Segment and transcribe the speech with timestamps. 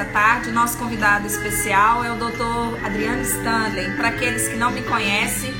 [0.00, 0.50] nessa tarde.
[0.50, 2.84] Nosso convidado especial é o Dr.
[2.84, 3.96] Adriano Stanley.
[3.96, 5.52] Para aqueles que não me conhecem,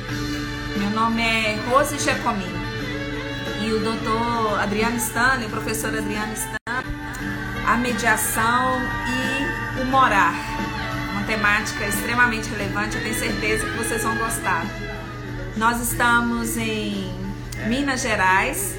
[0.76, 2.60] meu nome é Rose Giacomin.
[3.62, 4.60] E o Dr.
[4.60, 6.86] Adriano Stanley, o professor Adriano Stanley,
[7.66, 10.34] a mediação e o morar.
[11.12, 14.64] Uma temática extremamente relevante, eu tenho certeza que vocês vão gostar.
[15.56, 17.12] Nós estamos em
[17.66, 18.74] Minas Gerais,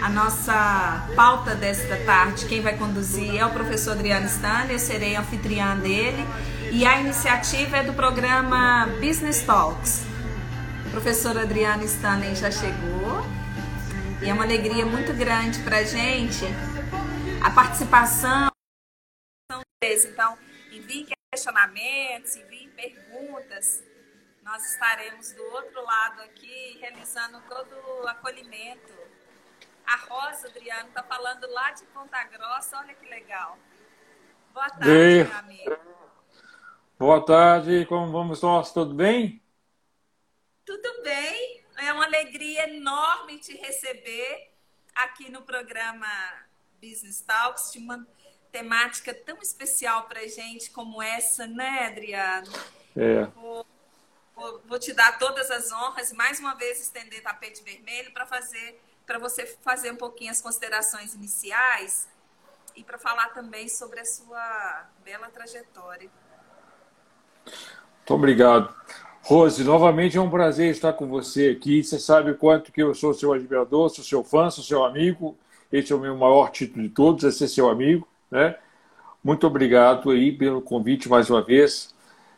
[0.00, 5.16] a nossa pauta desta tarde, quem vai conduzir é o professor Adriano Stanley, eu serei
[5.16, 6.24] anfitriã dele.
[6.70, 10.04] E a iniciativa é do programa Business Talks.
[10.86, 13.24] O professor Adriano Stanley já chegou.
[14.22, 16.44] E é uma alegria muito grande para a gente
[17.42, 18.48] a participação.
[19.82, 20.38] Então,
[20.72, 23.82] enviem questionamentos, enviem perguntas.
[24.42, 28.97] Nós estaremos do outro lado aqui realizando todo o acolhimento
[29.88, 32.76] a Rosa, Adriano, está falando lá de Ponta Grossa.
[32.76, 33.58] Olha que legal.
[34.52, 35.24] Boa tarde, e...
[35.24, 35.78] meu amigo.
[36.98, 38.70] Boa tarde, como vamos nós?
[38.70, 39.42] Tudo bem?
[40.66, 41.64] Tudo bem.
[41.78, 44.52] É uma alegria enorme te receber
[44.94, 46.06] aqui no programa
[46.82, 48.06] Business Talks, de uma
[48.52, 52.52] temática tão especial para gente como essa, né, Adriano?
[52.94, 53.24] É.
[53.26, 53.66] Vou,
[54.34, 58.78] vou, vou te dar todas as honras, mais uma vez estender tapete vermelho para fazer
[59.08, 62.06] para você fazer um pouquinho as considerações iniciais
[62.76, 66.10] e para falar também sobre a sua bela trajetória.
[67.46, 68.74] Muito obrigado.
[69.22, 71.82] Rose, novamente é um prazer estar com você aqui.
[71.82, 75.36] Você sabe o quanto que eu sou seu admirador, sou seu fã, sou seu amigo.
[75.72, 78.06] Esse é o meu maior título de todos, é ser seu amigo.
[78.30, 78.56] Né?
[79.24, 81.94] Muito obrigado aí pelo convite mais uma vez.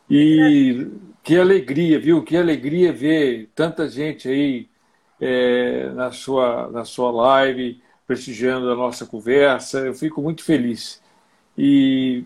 [0.09, 0.87] E
[1.25, 2.23] que alegria, viu?
[2.23, 4.70] Que alegria ver tanta gente aí
[5.21, 9.81] é, na, sua, na sua live, prestigiando a nossa conversa.
[9.81, 11.03] Eu fico muito feliz.
[11.57, 12.25] E,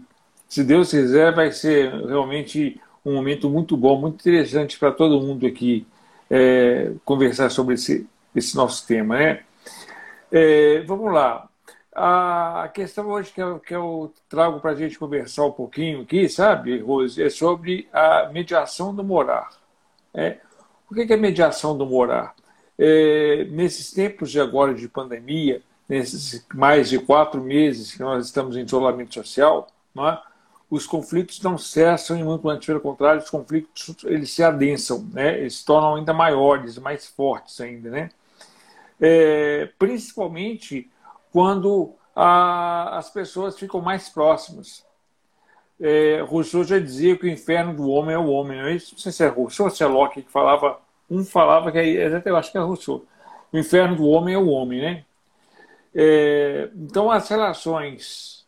[0.48, 5.46] se Deus quiser, vai ser realmente um momento muito bom, muito interessante para todo mundo
[5.46, 5.86] aqui
[6.30, 9.18] é, conversar sobre esse, esse nosso tema.
[9.18, 9.42] Né?
[10.30, 11.48] É, vamos lá.
[11.94, 16.28] A questão hoje que eu, que eu trago para a gente conversar um pouquinho aqui,
[16.28, 19.50] sabe, Rose, é sobre a mediação do morar.
[20.12, 20.38] É,
[20.90, 22.34] o que é mediação do morar?
[22.78, 28.56] É, nesses tempos de agora de pandemia, nesses mais de quatro meses que nós estamos
[28.56, 30.18] em isolamento social, é?
[30.70, 35.38] os conflitos não cessam e muito antes, pelo contrário, os conflitos eles se adensam, né?
[35.38, 37.90] eles se tornam ainda maiores, mais fortes ainda.
[37.90, 38.10] Né?
[39.00, 40.90] É, principalmente
[41.32, 44.84] quando a, as pessoas ficam mais próximas.
[45.80, 48.94] É, Rousseau já dizia que o inferno do homem é o homem, não é isso?
[48.94, 50.78] Não sei se é Rousseau ou se é Locke que falava
[51.10, 53.04] um falava que é, eu acho que é Rousseau.
[53.52, 55.04] O inferno do homem é o homem, né?
[55.94, 58.44] É, então as relações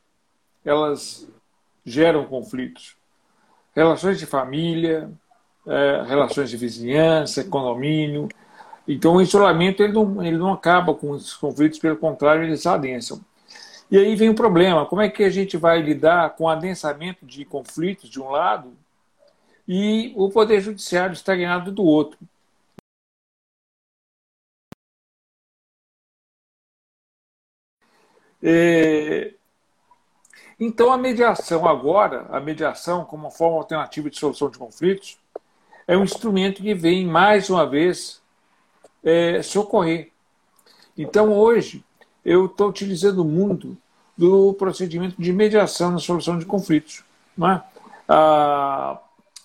[0.65, 1.29] elas
[1.85, 2.97] geram conflitos,
[3.75, 5.09] relações de família,
[5.67, 8.29] é, relações de vizinhança, condomínio.
[8.89, 13.21] Então o isolamento ele não, ele não acaba com os conflitos, pelo contrário eles adensam.
[13.91, 17.25] E aí vem o problema: como é que a gente vai lidar com o adensamento
[17.25, 18.73] de conflitos de um lado
[19.69, 22.19] e o poder judiciário estagnado do outro?
[28.43, 29.33] É...
[30.59, 35.19] Então, a mediação agora, a mediação como forma alternativa de solução de conflitos,
[35.87, 38.21] é um instrumento que vem, mais uma vez,
[39.05, 40.11] é, socorrer.
[40.97, 41.85] Então, hoje,
[42.25, 43.77] eu estou utilizando muito
[44.17, 47.05] do procedimento de mediação na solução de conflitos.
[47.39, 47.61] É?
[48.09, 48.99] Ah,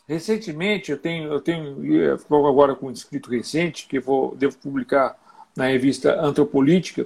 [0.07, 2.15] recentemente, eu tenho, eu tenho
[2.47, 5.15] agora com um escrito recente, que vou, devo publicar
[5.55, 7.05] na revista Antropolítica,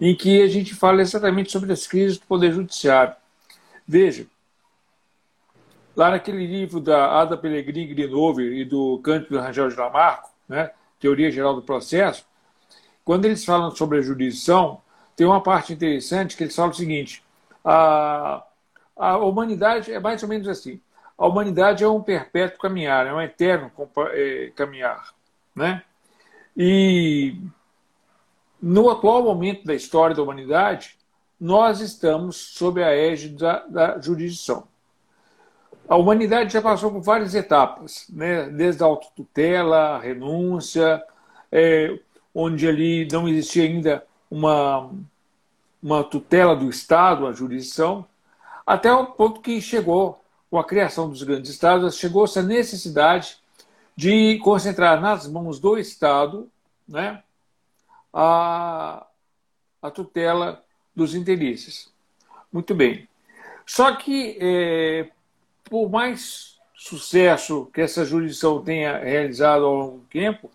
[0.00, 3.14] em que a gente fala exatamente sobre as crises do Poder Judiciário.
[3.86, 4.26] Veja,
[5.94, 11.30] lá naquele livro da Ada Pellegrini Grinover e do Cândido Rangel de Lamarco, né, Teoria
[11.30, 12.24] Geral do Processo,
[13.04, 14.80] quando eles falam sobre a jurisdição,
[15.16, 17.22] tem uma parte interessante que eles falam o seguinte:
[17.64, 18.42] a,
[18.96, 20.80] a humanidade é mais ou menos assim.
[21.18, 23.70] A humanidade é um perpétuo caminhar, é um eterno
[24.12, 25.12] é, caminhar.
[25.54, 25.82] Né?
[26.56, 27.36] E
[28.62, 30.96] no atual momento da história da humanidade,
[31.40, 34.68] nós estamos sob a égide da, da jurisdição.
[35.88, 38.48] A humanidade já passou por várias etapas, né?
[38.50, 41.02] desde a autotutela, a renúncia,
[41.50, 41.98] é,
[42.34, 44.90] onde ali não existia ainda uma,
[45.82, 48.06] uma tutela do Estado, a jurisdição,
[48.66, 53.38] até o ponto que chegou, com a criação dos grandes Estados, chegou-se a necessidade
[53.96, 56.48] de concentrar nas mãos do Estado
[56.86, 57.22] né,
[58.12, 59.06] a,
[59.80, 60.64] a tutela
[60.94, 61.92] dos interesses.
[62.52, 63.08] Muito bem.
[63.64, 65.08] Só que, é,
[65.64, 70.50] por mais sucesso que essa jurisdição tenha realizado ao longo do tempo,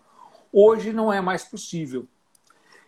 [0.52, 2.06] hoje não é mais possível.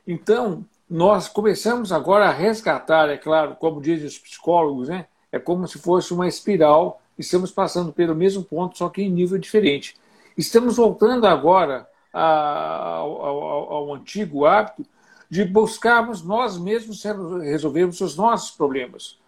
[0.06, 5.06] Então, nós começamos agora a resgatar, é claro, como dizem os psicólogos, né?
[5.30, 9.38] é como se fosse uma espiral, estamos passando pelo mesmo ponto, só que em nível
[9.38, 9.96] diferente.
[10.36, 11.86] Estamos voltando agora
[12.18, 14.84] ao, ao, ao antigo hábito
[15.30, 17.02] de buscarmos nós mesmos
[17.42, 19.18] resolvermos os nossos problemas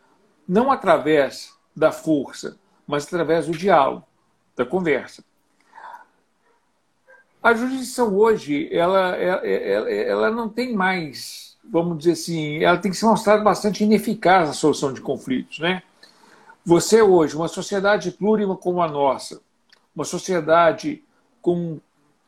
[0.50, 4.04] não através da força, mas através do diálogo,
[4.56, 5.22] da conversa.
[7.40, 13.04] A jurisdição hoje, ela, ela, ela não tem mais, vamos dizer assim, ela tem se
[13.04, 15.60] mostrar bastante ineficaz na solução de conflitos.
[15.60, 15.84] Né?
[16.64, 19.40] Você hoje, uma sociedade plurima como a nossa,
[19.94, 21.04] uma sociedade
[21.40, 21.78] com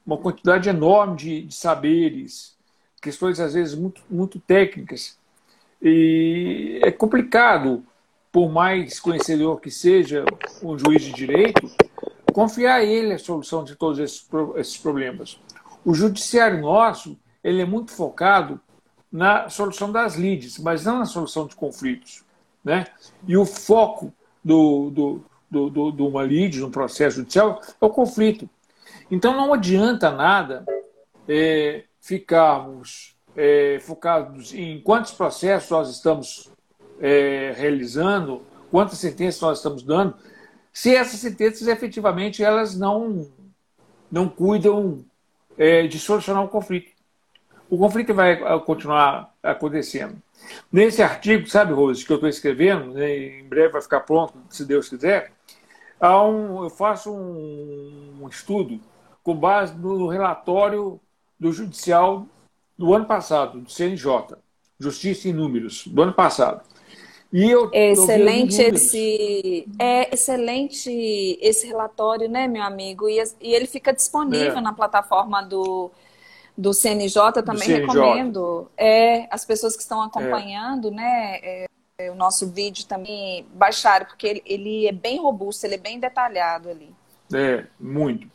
[0.07, 2.57] uma quantidade enorme de, de saberes,
[3.01, 5.19] questões às vezes muito, muito técnicas,
[5.81, 7.85] e é complicado
[8.31, 10.25] por mais conhecedor que seja
[10.63, 11.71] um juiz de direito,
[12.33, 14.27] confiar a ele a solução de todos esses,
[14.57, 15.39] esses problemas.
[15.85, 18.61] O judiciário nosso ele é muito focado
[19.11, 22.25] na solução das lides, mas não na solução de conflitos.
[22.65, 22.87] Né?
[23.27, 24.13] E o foco
[24.43, 28.49] do, do, do, do, de uma lide, no processo judicial, é o conflito.
[29.13, 30.65] Então não adianta nada
[31.29, 36.51] é, ficarmos é, focados em quantos processos nós estamos
[36.99, 40.15] é, realizando, quantas sentenças nós estamos dando,
[40.73, 43.31] se essas sentenças efetivamente elas não,
[44.11, 45.05] não cuidam
[45.59, 46.91] é, de solucionar o conflito.
[47.69, 50.17] O conflito vai continuar acontecendo.
[50.73, 54.65] Nesse artigo, sabe, Rose, que eu estou escrevendo, né, em breve vai ficar pronto, se
[54.65, 55.33] Deus quiser,
[56.01, 58.81] há um, eu faço um, um estudo
[59.23, 61.01] com base no relatório
[61.39, 62.27] do Judicial
[62.77, 64.37] do ano passado, do CNJ,
[64.79, 66.63] Justiça em Números, do ano passado.
[67.33, 70.91] E eu, excelente eu esse é excelente
[71.41, 73.09] esse relatório, né, meu amigo?
[73.09, 74.61] E, e ele fica disponível é.
[74.61, 75.91] na plataforma do,
[76.57, 77.87] do CNJ, eu também CNJ.
[77.87, 78.71] recomendo.
[78.77, 80.91] É, as pessoas que estão acompanhando, é.
[80.91, 81.67] né, é,
[81.99, 85.99] é, o nosso vídeo também baixaram, porque ele, ele é bem robusto, ele é bem
[85.99, 86.95] detalhado ali.
[87.33, 88.29] É, muito.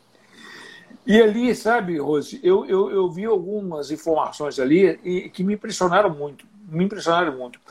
[1.08, 6.10] E ali, sabe, Rose, eu, eu, eu vi algumas informações ali e, que me impressionaram
[6.10, 7.62] muito, me impressionaram muito.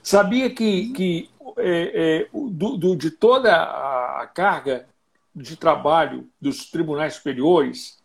[0.00, 4.86] Sabia que, que é, é, do, do, de toda a carga
[5.34, 8.00] de trabalho dos tribunais superiores,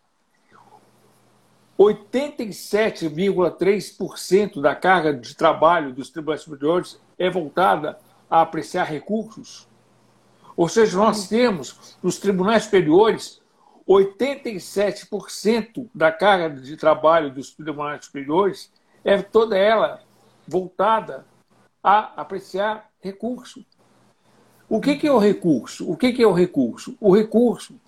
[1.78, 9.68] 87,3% da carga de trabalho dos tribunais superiores é voltada a apreciar recursos.
[10.58, 13.39] Ou seja, nós temos nos tribunais superiores
[13.90, 18.72] 87% da carga de trabalho dos tribunais superiores
[19.04, 20.04] é toda ela
[20.48, 21.26] voltada
[21.84, 23.66] a apreciar recurso.
[24.70, 25.90] O que, que é o recurso?
[25.90, 26.96] O que, que é o recurso?
[27.02, 27.80] O recurso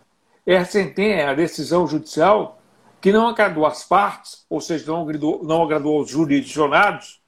[0.45, 2.59] é a sentença, é a decisão judicial
[2.99, 7.21] que não agradou as partes, ou seja, não agradou, não agradou os jurisdicionados.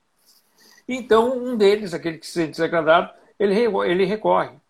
[0.88, 3.56] Então, um deles, aquele que se sente desagradado, ele,
[3.86, 4.63] ele recorre.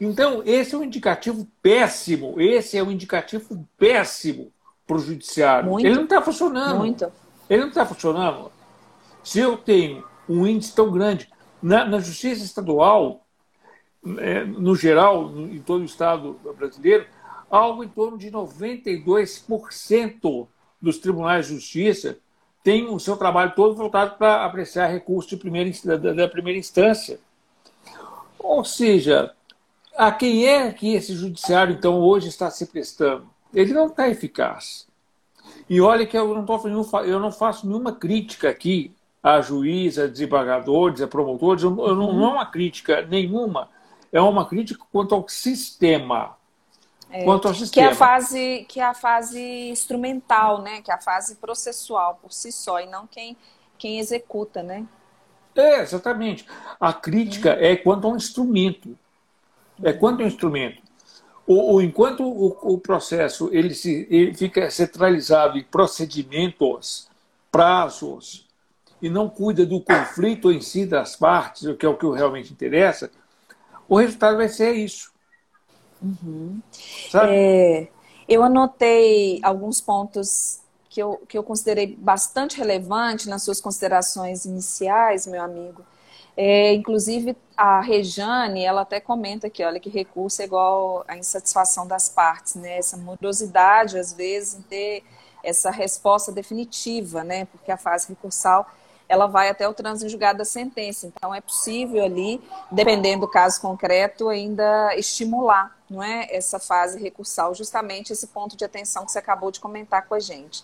[0.00, 2.40] Então, esse é um indicativo péssimo.
[2.40, 4.52] Esse é um indicativo péssimo
[4.86, 5.70] para o judiciário.
[5.70, 6.78] Muito, ele não está funcionando.
[6.78, 7.12] Muito.
[7.50, 8.52] Ele não está funcionando.
[9.22, 11.28] Se eu tenho um índice tão grande.
[11.60, 13.26] Na, na justiça estadual,
[14.18, 17.04] é, no geral, em todo o estado brasileiro,
[17.50, 20.46] algo em torno de 92%
[20.80, 22.18] dos tribunais de justiça
[22.62, 27.18] têm o seu trabalho todo voltado para apreciar recursos de primeira, da, da primeira instância.
[28.38, 29.34] Ou seja,
[29.98, 33.28] a quem é que esse judiciário, então, hoje está se prestando?
[33.52, 34.86] Ele não está eficaz.
[35.68, 36.68] E olha que eu não, tô,
[37.00, 42.12] eu não faço nenhuma crítica aqui a juízes, a desembargadores, a promotores, eu, eu não,
[42.12, 43.68] não é uma crítica nenhuma,
[44.12, 46.36] é uma crítica quanto ao sistema.
[47.10, 47.88] É, quanto ao sistema.
[47.88, 50.80] Que é a fase, que é a fase instrumental, né?
[50.80, 53.36] Que é a fase processual por si só, e não quem,
[53.76, 54.86] quem executa, né?
[55.56, 56.46] É, exatamente.
[56.78, 57.58] A crítica hum.
[57.58, 58.96] é quanto ao instrumento.
[59.82, 60.82] É quanto ao instrumento.
[61.46, 67.08] O, o enquanto o, o, processo ele, se, ele fica centralizado em procedimentos,
[67.50, 68.46] prazos,
[69.00, 72.52] e não cuida do conflito em si das partes, o que é o que realmente
[72.52, 73.10] interessa,
[73.88, 75.10] o resultado vai ser isso.
[76.02, 76.60] Uhum.
[77.28, 77.88] É,
[78.28, 85.26] eu anotei alguns pontos que eu, que eu considerei bastante relevante nas suas considerações iniciais,
[85.26, 85.82] meu amigo.
[86.40, 91.84] É, inclusive, a Rejane, ela até comenta aqui, olha, que recurso é igual à insatisfação
[91.84, 92.78] das partes, né?
[92.78, 95.02] Essa morosidade, às vezes, em ter
[95.42, 97.46] essa resposta definitiva, né?
[97.46, 98.70] Porque a fase recursal
[99.08, 101.08] ela vai até o trânsito julgado da sentença.
[101.08, 102.40] Então, é possível ali,
[102.70, 108.64] dependendo do caso concreto, ainda estimular não é, essa fase recursal, justamente esse ponto de
[108.64, 110.62] atenção que você acabou de comentar com a gente.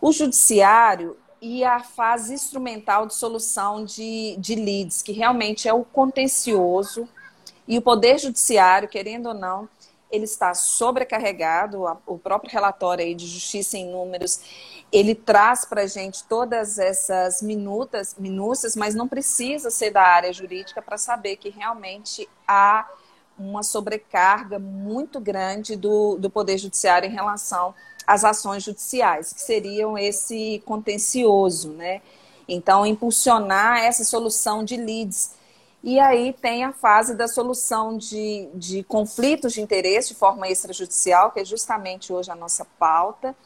[0.00, 5.84] O judiciário e a fase instrumental de solução de, de leads, que realmente é o
[5.84, 7.08] contencioso,
[7.66, 9.68] e o Poder Judiciário, querendo ou não,
[10.10, 14.40] ele está sobrecarregado, o próprio relatório aí de Justiça em Números,
[14.90, 20.32] ele traz para a gente todas essas minutas, minúcias, mas não precisa ser da área
[20.32, 22.88] jurídica para saber que realmente há
[23.38, 27.74] uma sobrecarga muito grande do, do Poder Judiciário em relação
[28.08, 32.00] às ações judiciais, que seriam esse contencioso, né?
[32.48, 35.36] Então, impulsionar essa solução de leads
[35.82, 41.30] e aí tem a fase da solução de, de conflitos de interesse de forma extrajudicial,
[41.30, 43.36] que é justamente hoje a nossa pauta.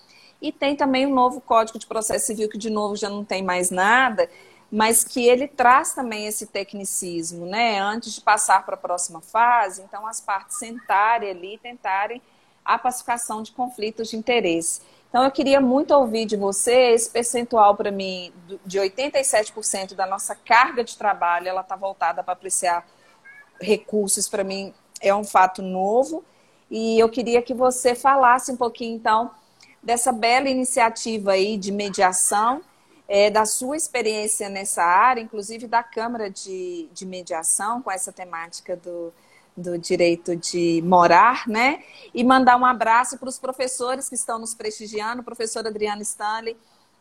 [0.40, 3.42] E tem também o novo Código de Processo Civil, que de novo já não tem
[3.42, 4.30] mais nada,
[4.70, 7.78] mas que ele traz também esse tecnicismo, né?
[7.80, 12.22] Antes de passar para a próxima fase, então as partes sentarem ali e tentarem
[12.64, 14.80] a pacificação de conflitos de interesse.
[15.08, 18.32] Então, eu queria muito ouvir de você esse percentual para mim
[18.64, 22.86] de 87% da nossa carga de trabalho, ela está voltada para apreciar
[23.60, 26.24] recursos, para mim é um fato novo.
[26.70, 29.30] E eu queria que você falasse um pouquinho, então,
[29.82, 32.62] dessa bela iniciativa aí de mediação,
[33.06, 38.76] é, da sua experiência nessa área, inclusive da Câmara de, de Mediação, com essa temática
[38.76, 39.12] do,
[39.56, 41.82] do direito de morar, né?
[42.14, 45.20] E mandar um abraço para os professores que estão nos prestigiando.
[45.20, 46.56] O professor Adriano Stanley,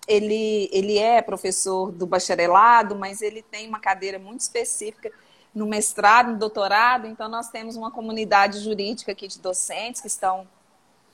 [0.07, 5.11] ele, ele é professor do bacharelado, mas ele tem uma cadeira muito específica
[5.53, 7.07] no mestrado, no doutorado.
[7.07, 10.47] Então, nós temos uma comunidade jurídica aqui de docentes que estão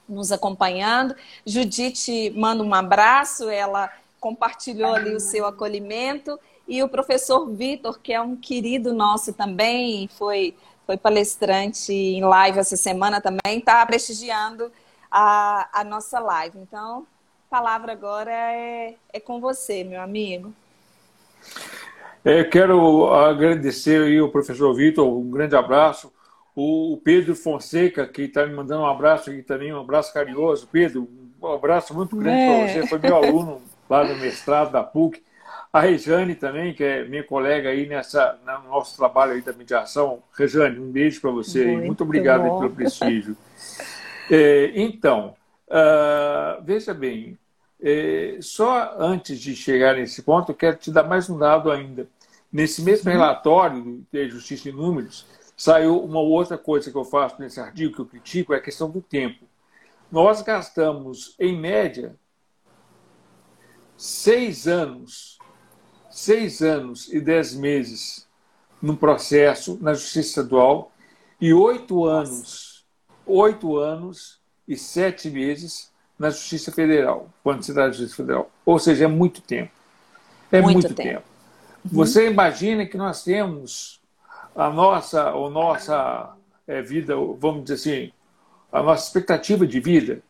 [0.08, 1.16] nos acompanhando.
[1.46, 6.40] Judite manda um abraço, ela compartilhou ali o seu acolhimento.
[6.68, 10.56] E o professor Vitor, que é um querido nosso também, foi
[10.88, 14.72] foi palestrante em live essa semana também, está prestigiando
[15.12, 16.58] a, a nossa live.
[16.58, 17.06] Então,
[17.52, 20.54] a palavra agora é, é com você, meu amigo.
[22.24, 26.12] É, quero agradecer aí o professor Vitor, um grande abraço.
[26.56, 30.68] O Pedro Fonseca, que está me mandando um abraço aqui também, um abraço carinhoso.
[30.72, 31.08] Pedro,
[31.42, 32.48] um abraço muito grande é.
[32.48, 35.22] para você, foi meu aluno lá no mestrado da PUC.
[35.78, 40.24] A Rejane também, que é minha colega aí nessa, no nosso trabalho aí da mediação.
[40.36, 43.38] Rejane, um beijo para você muito, muito obrigado pelo prestígio.
[44.32, 45.36] é, então,
[45.68, 47.38] uh, veja bem,
[47.80, 52.08] é, só antes de chegar nesse ponto, eu quero te dar mais um dado ainda.
[52.52, 57.60] Nesse mesmo relatório de Justiça em Números, saiu uma outra coisa que eu faço nesse
[57.60, 59.46] artigo, que eu critico, é a questão do tempo.
[60.12, 62.16] Nós gastamos, em média,
[63.96, 65.37] seis anos
[66.18, 68.28] seis anos e dez meses
[68.82, 70.92] no processo na Justiça Estadual
[71.40, 72.84] e oito anos,
[73.24, 78.50] oito anos e sete meses na Justiça Federal, quando se dá a Justiça Federal.
[78.66, 79.72] Ou seja, é muito tempo.
[80.52, 81.08] É muito, muito tempo.
[81.08, 81.24] tempo.
[81.86, 81.92] Uhum.
[81.94, 84.02] Você imagina que nós temos
[84.56, 86.36] a nossa, a nossa
[86.68, 88.12] é, vida, vamos dizer assim,
[88.72, 90.24] a nossa expectativa de vida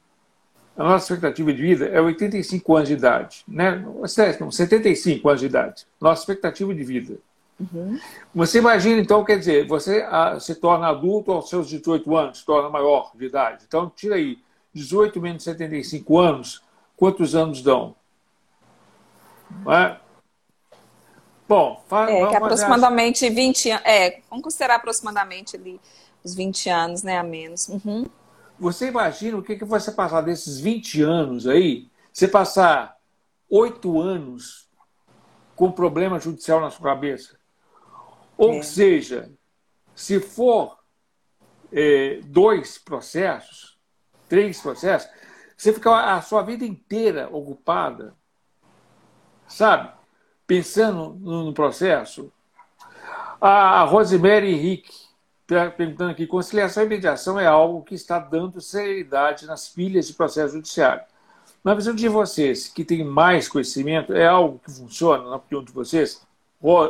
[0.77, 3.83] a nossa expectativa de vida é 85 anos de idade, né?
[4.05, 5.87] 75 anos de idade.
[5.99, 7.17] Nossa expectativa de vida.
[7.59, 7.99] Uhum.
[8.35, 12.45] Você imagina, então, quer dizer, você ah, se torna adulto aos seus 18 anos, se
[12.45, 13.65] torna maior de idade.
[13.67, 14.37] Então, tira aí,
[14.71, 16.61] 18 menos 75 anos,
[16.95, 17.95] quantos anos dão?
[19.67, 19.97] É?
[21.49, 23.33] Bom, faz, é, que aproximadamente as...
[23.33, 23.85] 20 anos.
[23.85, 25.81] É, vamos considerar aproximadamente ali
[26.23, 27.67] os 20 anos, né, a menos.
[27.69, 28.07] Uhum.
[28.59, 31.87] Você imagina o que, que você passar desses 20 anos aí?
[32.11, 32.97] Você passar
[33.49, 34.67] oito anos
[35.55, 37.37] com problema judicial na sua cabeça?
[38.37, 38.61] Ou é.
[38.61, 39.31] seja,
[39.95, 40.77] se for
[41.71, 43.77] é, dois processos,
[44.29, 45.09] três processos,
[45.55, 48.15] você fica a sua vida inteira ocupada,
[49.47, 49.91] sabe?
[50.45, 52.31] Pensando no processo.
[53.41, 55.07] A Rosemary Henrique,
[55.47, 60.55] perguntando aqui, conciliação e mediação é algo que está dando celeridade nas pilhas de processo
[60.55, 61.03] judiciário.
[61.63, 65.71] Na visão de vocês, que tem mais conhecimento, é algo que funciona, na opinião de
[65.71, 66.21] vocês?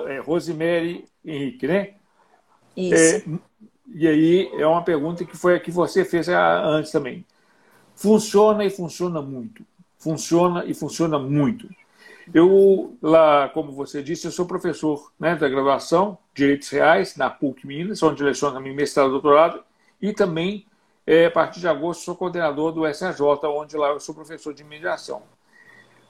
[0.08, 1.94] É, Rosemary Henrique, né?
[2.76, 2.96] Isso.
[2.96, 3.40] É,
[3.94, 7.26] e aí é uma pergunta que foi a que você fez antes também.
[7.96, 9.64] Funciona e funciona muito.
[9.98, 11.70] Funciona e funciona muito.
[12.34, 17.66] Eu, lá, como você disse, eu sou professor né, da graduação Direitos Reais na PUC
[17.66, 19.64] Minas, onde leciono meu mestrado e doutorado,
[20.00, 20.68] e também,
[21.06, 24.64] é, a partir de agosto, sou coordenador do SAJ, onde lá eu sou professor de
[24.64, 25.24] mediação.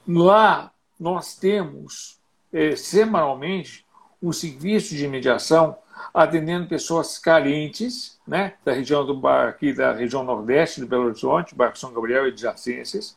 [0.06, 0.70] Lá
[1.00, 2.20] nós temos
[2.52, 3.86] é, semanalmente
[4.22, 5.78] um serviço de mediação
[6.12, 11.78] atendendo pessoas carentes, né, da região do aqui da região nordeste de Belo Horizonte, Barco
[11.78, 13.16] São Gabriel e adjacências.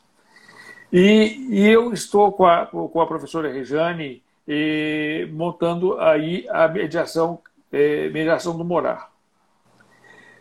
[0.91, 7.39] E, e eu estou com a, com a professora Rejane eh, montando aí a mediação,
[7.71, 9.11] eh, mediação do morar.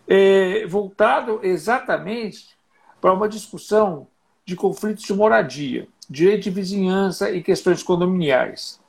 [0.09, 2.57] Eh, voltado exatamente
[3.01, 4.07] para uma discussão
[4.45, 8.81] de conflitos de moradia, direito de vizinhança e questões condominiais.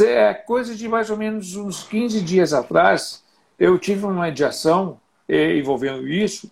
[0.00, 3.24] É coisa de mais ou menos uns 15 dias atrás,
[3.58, 6.50] eu tive uma mediação eh, envolvendo isso,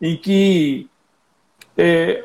[0.00, 0.88] em que,
[1.76, 2.24] eh,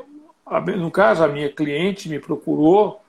[0.77, 3.01] no caso, a minha cliente me procurou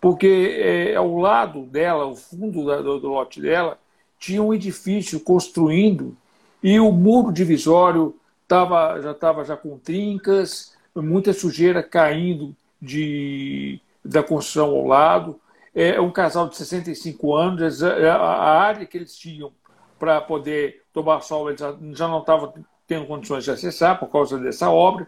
[0.00, 3.78] porque eh, ao lado dela, o fundo da, do, do lote dela,
[4.18, 6.16] tinha um edifício construindo
[6.62, 14.22] e o muro divisório tava, já estava já com trincas, muita sujeira caindo de, da
[14.22, 15.40] construção ao lado.
[15.74, 19.52] É um casal de 65 anos, a área que eles tinham
[19.98, 22.52] para poder tomar sol, eles já não estavam
[22.86, 25.06] tendo condições de acessar por causa dessa obra.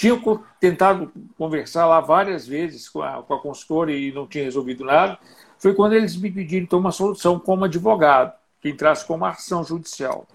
[0.00, 4.82] Tinham tentado conversar lá várias vezes com a, com a consultora e não tinha resolvido
[4.82, 5.18] nada.
[5.58, 9.62] Foi quando eles me pediram então, uma solução como advogado, que entrasse com uma ação
[9.62, 10.26] judicial.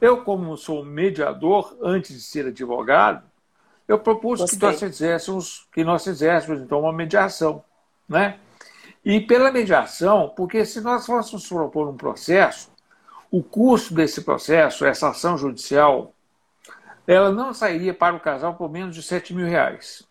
[0.00, 3.24] Eu, como sou mediador, antes de ser advogado,
[3.88, 7.64] eu propus que nós fizéssemos, que nós fizéssemos então uma mediação,
[8.08, 8.38] né?
[9.04, 12.70] E pela mediação, porque se nós fôssemos propor um processo,
[13.32, 16.14] o custo desse processo, essa ação judicial,
[17.06, 20.06] ela não sairia para o casal por menos de 7 mil reais.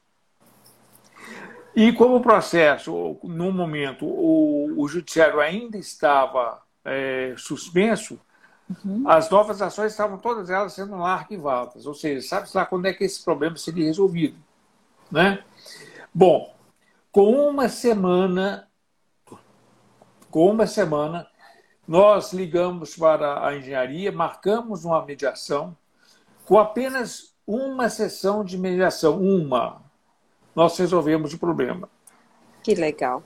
[1.76, 8.20] E como o processo, no momento, o, o judiciário ainda estava é, suspenso,
[8.84, 9.04] Uhum.
[9.08, 12.94] As novas ações estavam todas elas sendo lá arquivadas, ou seja, sabe-se lá quando é
[12.94, 14.38] que esse problema seria resolvido.
[15.12, 15.44] Né?
[16.14, 16.54] Bom,
[17.12, 18.68] com uma semana,
[20.32, 21.28] com uma semana,
[21.88, 25.78] nós ligamos para a engenharia, marcamos uma mediação,
[26.46, 29.82] com apenas uma sessão de mediação, uma,
[30.56, 31.90] nós resolvemos o problema.
[32.64, 33.22] Que legal.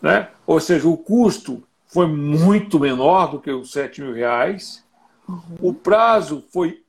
[0.00, 0.28] Né?
[0.46, 4.84] Ou seja, o custo foi muito menor do que os 7 mil reais.
[5.28, 5.56] Uhum.
[5.60, 6.82] O prazo foi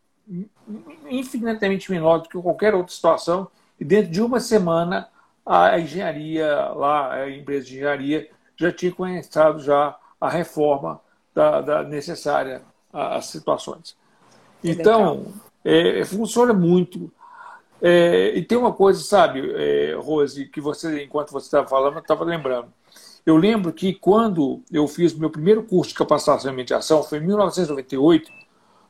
[1.09, 3.47] infinitamente menor do que qualquer outra situação.
[3.79, 5.09] E dentro de uma semana,
[5.45, 11.01] a engenharia lá, a empresa de engenharia, já tinha começado já a reforma
[11.33, 12.61] da, da necessária
[12.93, 13.95] às situações.
[14.63, 17.11] Então, é, funciona muito.
[17.81, 22.01] É, e tem uma coisa, sabe, é, Rose, que você, enquanto você estava falando, eu
[22.01, 22.71] estava lembrando.
[23.25, 27.21] Eu lembro que quando eu fiz meu primeiro curso de capacitação em mediação, foi em
[27.21, 28.31] 1998,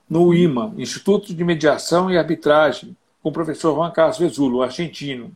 [0.10, 5.36] no IMA, Instituto de Mediação e Arbitragem, com o professor Juan Carlos Vezulo, argentino.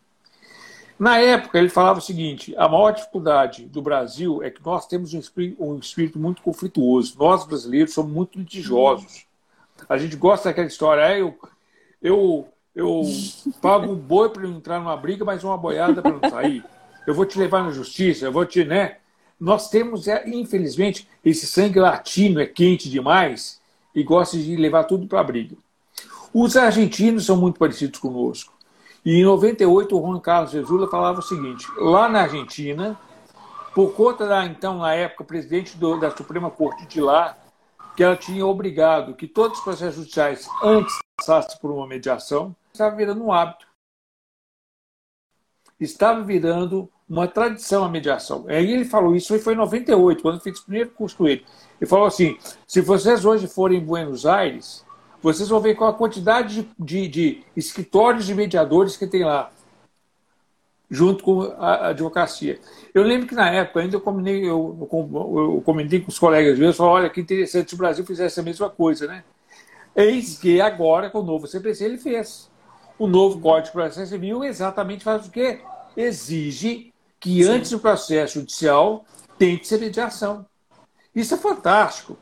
[0.98, 5.14] Na época, ele falava o seguinte: a maior dificuldade do Brasil é que nós temos
[5.14, 7.16] um espírito, um espírito muito conflituoso.
[7.18, 9.26] Nós, brasileiros, somos muito litigiosos.
[9.88, 11.38] A gente gosta daquela história, é, eu,
[12.02, 13.04] eu, eu
[13.62, 16.64] pago um boi para entrar numa briga, mas uma boiada para não sair
[17.06, 18.98] eu vou te levar na justiça, eu vou te, né?
[19.40, 23.62] Nós temos, é, infelizmente, esse sangue latino é quente demais
[23.94, 25.56] e gosta de levar tudo para a briga.
[26.34, 28.54] Os argentinos são muito parecidos conosco.
[29.04, 33.00] E em 98, o Juan Carlos Jesus falava o seguinte: lá na Argentina,
[33.74, 37.38] por conta da, então, na época, presidente do, da Suprema Corte de lá,
[37.96, 42.96] que ela tinha obrigado que todos os processos judiciais antes passassem por uma mediação, estava
[42.96, 43.66] virando um hábito.
[45.80, 48.46] Estava virando uma tradição a mediação.
[48.48, 51.46] Aí ele falou isso, foi em 98, quando eu fiz o primeiro curso com ele.
[51.80, 54.86] Ele falou assim: se vocês hoje forem em Buenos Aires,
[55.22, 59.52] vocês vão ver qual a quantidade de, de, de escritórios de mediadores que tem lá,
[60.96, 62.60] junto com a advocacia.
[62.94, 66.78] Eu lembro que na época ainda eu comentei, eu, eu comentei com os colegas meus,
[66.78, 69.24] falei, olha que interessante se o Brasil fizesse a mesma coisa, né?
[69.96, 72.50] Eis que agora, com o novo CPC, ele fez.
[72.98, 75.60] O novo Código de Processo Civil exatamente faz o quê?
[75.96, 77.50] Exige que Sim.
[77.50, 79.06] antes do processo judicial
[79.38, 80.46] tem que ser mediação.
[81.14, 82.18] Isso é fantástico.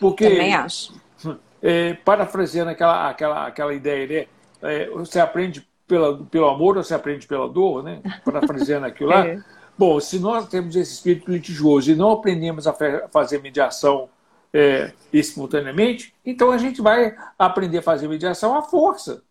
[0.00, 0.94] Porque, Também acho.
[1.66, 4.26] É, parafraseando aquela, aquela, aquela ideia, né?
[4.60, 8.00] É, você aprende pela, pelo amor ou você aprende pela dor, né?
[8.24, 9.26] Parafraseando aquilo lá.
[9.26, 9.42] é.
[9.76, 12.74] Bom, se nós temos esse espírito litigioso e não aprendemos a
[13.10, 14.08] fazer mediação
[14.52, 19.22] é, espontaneamente, então a gente vai aprender a fazer mediação à força.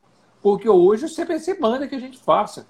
[0.42, 2.68] Porque hoje o CPC manda que a gente faça.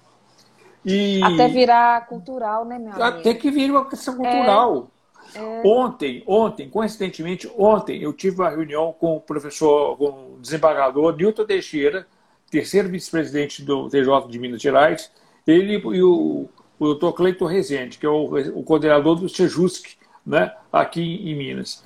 [0.84, 1.20] E...
[1.24, 3.02] Até virar cultural, né, meu amigo?
[3.02, 4.88] Até que vira uma questão cultural.
[5.34, 5.62] É, é...
[5.64, 11.44] Ontem, ontem, coincidentemente, ontem, eu tive uma reunião com o professor, com o desembargador Newton
[11.44, 12.06] Teixeira,
[12.54, 15.10] terceiro vice-presidente do TJ de Minas Gerais,
[15.44, 20.54] ele e o, o doutor Cleiton Rezende, que é o, o coordenador do Sejusc, né,
[20.72, 21.82] aqui em Minas.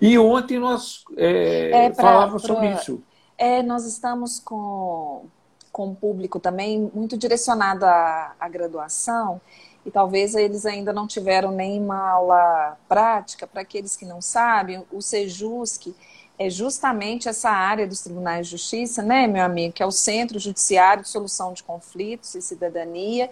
[0.00, 3.00] E ontem nós é, é, pra, falávamos pra, sobre isso.
[3.38, 5.26] É, nós estamos com,
[5.70, 9.40] com um público também muito direcionado à, à graduação,
[9.86, 13.46] e talvez eles ainda não tiveram nenhuma aula prática.
[13.46, 15.94] Para aqueles que não sabem, o Sejusc
[16.40, 20.38] é justamente essa área dos tribunais de justiça, né, meu amigo, que é o Centro
[20.38, 23.28] Judiciário de Solução de Conflitos e Cidadania,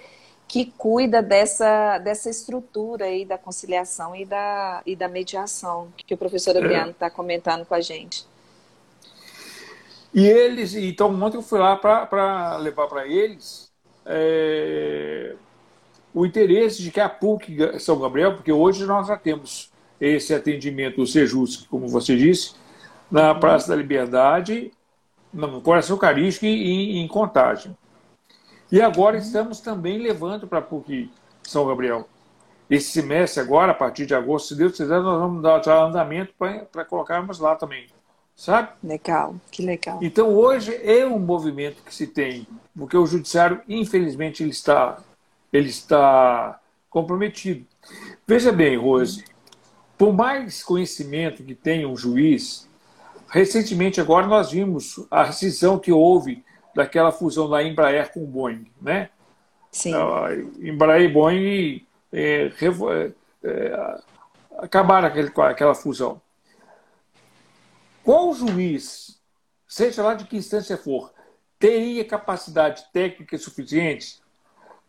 [0.46, 6.18] que cuida dessa, dessa estrutura aí da conciliação e da, e da mediação, que o
[6.18, 6.58] professor é.
[6.58, 7.10] Adriano está é.
[7.10, 8.26] comentando com a gente.
[10.12, 13.72] E eles, então ontem eu fui lá para levar para eles
[14.04, 15.34] é,
[16.12, 21.00] o interesse de que a PUC São Gabriel, porque hoje nós já temos esse atendimento,
[21.00, 22.57] o Sejus, como você disse,
[23.10, 23.34] na.
[23.34, 24.72] Praça da Liberdade,
[25.32, 27.76] no Coração Eucarístico e em, em Contagem.
[28.70, 29.22] E agora uhum.
[29.22, 31.10] estamos também levando para a PUC
[31.42, 32.08] São Gabriel.
[32.68, 36.34] Esse semestre agora, a partir de agosto, se Deus quiser, nós vamos dar já andamento
[36.36, 37.86] para colocarmos lá também.
[38.36, 38.68] Sabe?
[38.84, 39.98] Legal, que legal.
[40.02, 44.98] Então hoje é um movimento que se tem, porque o judiciário, infelizmente, ele está,
[45.52, 47.66] ele está comprometido.
[48.26, 49.24] Veja bem, Rose,
[49.96, 52.67] por mais conhecimento que tenha um juiz,
[53.28, 58.70] recentemente agora nós vimos a rescisão que houve daquela fusão da Embraer com o Boeing,
[58.80, 59.10] né?
[59.70, 59.94] Sim.
[59.94, 63.12] A Embraer e Boeing é, é,
[63.44, 64.00] é,
[64.58, 66.20] acabaram aquele, aquela fusão.
[68.02, 69.20] Qual juiz,
[69.66, 71.12] seja lá de que instância for,
[71.58, 74.22] teria capacidade técnica suficiente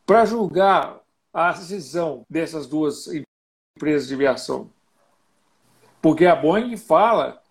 [0.06, 1.00] para julgar
[1.34, 3.08] a decisão dessas duas
[3.76, 4.72] empresas de aviação?
[6.02, 7.42] Porque a Boeing fala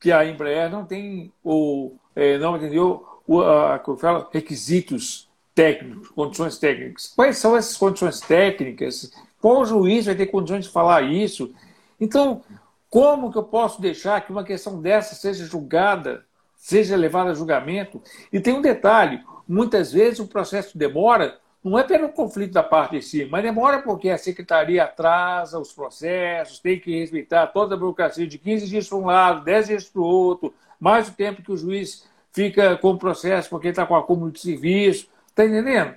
[0.00, 3.98] que a Embraer não tem o é, não entendeu o, a, como
[4.32, 7.12] requisitos técnicos, condições técnicas.
[7.14, 9.12] Quais são essas condições técnicas?
[9.40, 11.52] Qual juiz vai ter condições de falar isso?
[12.00, 12.42] Então,
[12.88, 16.24] como que eu posso deixar que uma questão dessa seja julgada,
[16.56, 18.02] seja levada a julgamento?
[18.32, 22.96] E tem um detalhe: muitas vezes o processo demora, não é pelo conflito da parte
[22.96, 27.78] em si, mas demora porque a secretaria atrasa os processos, tem que respeitar toda a
[27.78, 31.42] burocracia de 15 dias para um lado, 10 dias para o outro, mais o tempo
[31.42, 35.08] que o juiz fica com o processo porque está com acúmulo de serviço.
[35.28, 35.94] Está entendendo?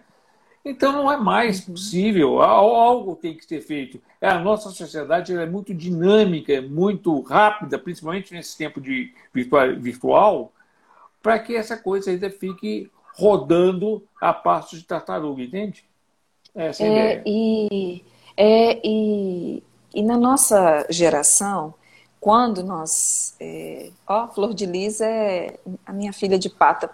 [0.66, 4.02] Então não é mais possível, algo tem que ser feito.
[4.22, 10.54] É, a nossa sociedade é muito dinâmica, muito rápida, principalmente nesse tempo de virtual,
[11.22, 15.86] para que essa coisa ainda fique rodando a passo de tartaruga, entende?
[16.56, 18.06] Essa é, é e,
[18.38, 21.74] é, e, e na nossa geração,
[22.20, 23.36] quando nós.
[23.40, 26.90] É, ó, Flor de Lis é a minha filha de pata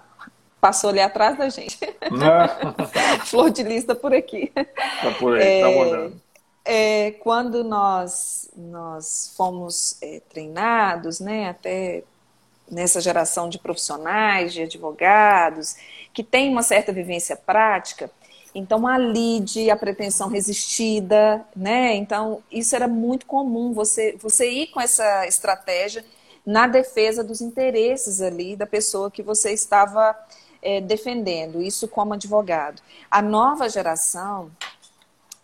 [0.59, 1.77] passou ali atrás da gente.
[3.25, 4.51] Flor de lista por aqui.
[4.53, 6.21] Tá por aí, tá é, olhando.
[6.65, 12.03] É, quando nós, nós fomos é, treinados, né, até
[12.69, 15.75] nessa geração de profissionais, de advogados,
[16.13, 18.11] que tem uma certa vivência prática,
[18.53, 21.95] então a lide, a pretensão resistida, né?
[21.95, 26.03] Então isso era muito comum você você ir com essa estratégia
[26.45, 30.15] na defesa dos interesses ali da pessoa que você estava
[30.61, 32.81] é, defendendo, isso como advogado.
[33.09, 34.51] A nova geração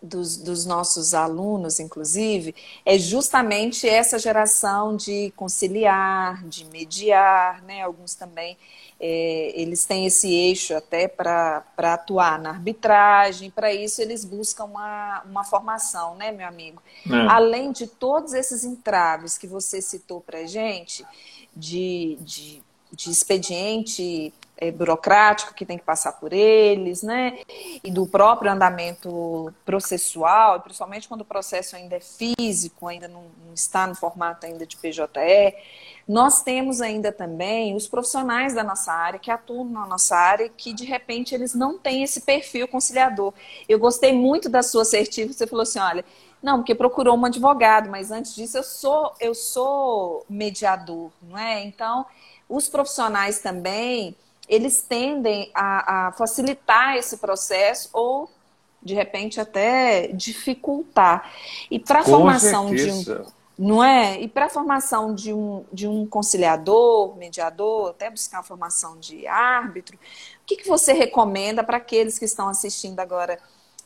[0.02, 2.54] dos, dos, nossos alunos, inclusive,
[2.84, 7.82] é justamente essa geração de conciliar, de mediar, né?
[7.82, 8.56] Alguns também
[8.98, 15.22] é, eles têm esse eixo até para atuar na arbitragem, para isso eles buscam uma,
[15.22, 16.82] uma formação, né, meu amigo?
[17.06, 17.26] É.
[17.28, 21.04] Além de todos esses entraves que você citou para gente,
[21.54, 22.62] de, de,
[22.96, 27.38] de expediente é, burocrático que tem que passar por eles, né?
[27.84, 33.52] E do próprio andamento processual, principalmente quando o processo ainda é físico, ainda não, não
[33.52, 35.54] está no formato ainda de PJE.
[36.08, 40.72] Nós temos ainda também os profissionais da nossa área que atuam na nossa área que
[40.72, 43.34] de repente eles não têm esse perfil conciliador.
[43.68, 46.04] Eu gostei muito da sua assertiva, você falou assim, olha,
[46.42, 51.64] não, porque procurou um advogado, mas antes disso eu sou eu sou mediador, não é?
[51.64, 52.06] Então,
[52.48, 54.16] os profissionais também,
[54.48, 58.30] eles tendem a, a facilitar esse processo ou
[58.82, 61.30] de repente até dificultar.
[61.70, 63.14] E para a formação certeza.
[63.14, 64.20] de um não é?
[64.20, 69.26] E para a formação de um, de um conciliador, mediador, até buscar a formação de
[69.26, 73.38] árbitro, o que, que você recomenda para aqueles que estão assistindo agora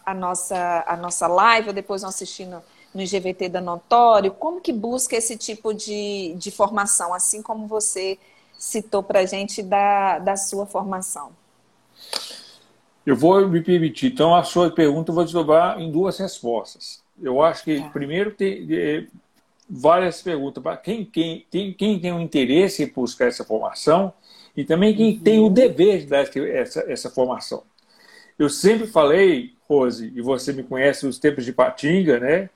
[0.05, 2.61] a nossa, a nossa live, ou depois vão assistindo
[2.93, 4.33] no IGVT da Notório?
[4.33, 8.19] Como que busca esse tipo de, de formação, assim como você
[8.61, 11.33] citou para a gente da, da sua formação?
[13.07, 14.13] Eu vou me permitir.
[14.13, 17.03] Então, a sua pergunta eu vou desdobrar em duas respostas.
[17.21, 17.89] Eu acho que, tá.
[17.89, 19.07] primeiro, tem é,
[19.69, 24.13] várias perguntas para quem, quem, tem, quem tem um interesse em buscar essa formação
[24.55, 25.21] e também quem uhum.
[25.21, 27.63] tem o dever de dar essa, essa formação.
[28.39, 32.51] Eu sempre falei, Rose, e você me conhece nos tempos de Patinga, né?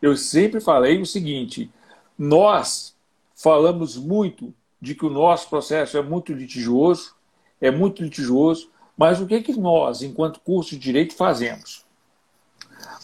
[0.00, 1.70] Eu sempre falei o seguinte:
[2.16, 2.94] nós
[3.34, 7.14] falamos muito de que o nosso processo é muito litigioso,
[7.58, 11.84] é muito litigioso, mas o que, que nós, enquanto curso de direito, fazemos?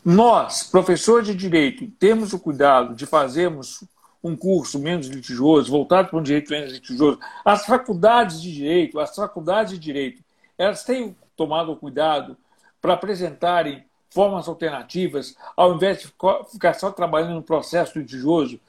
[0.05, 3.83] Nós, professores de direito, temos o cuidado de fazermos
[4.23, 7.19] um curso menos litigioso, voltado para um direito menos litigioso.
[7.43, 10.23] As faculdades de direito, as faculdades de direito,
[10.59, 12.37] elas têm tomado cuidado
[12.81, 16.13] para apresentarem formas alternativas, ao invés de
[16.53, 18.61] ficar só trabalhando no processo litigioso.